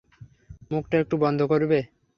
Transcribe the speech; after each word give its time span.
মুখটা 0.71 0.95
একটু 0.99 1.15
বন্ধ 1.23 1.39
করবে? 1.51 1.79